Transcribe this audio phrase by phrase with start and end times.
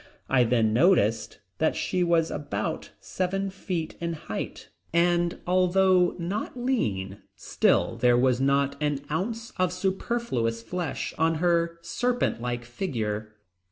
[0.31, 7.21] I then noticed that she was about seven feet in height and although not lean
[7.35, 13.35] still there was not an ounce of superfluous flesh on her serpent like figure.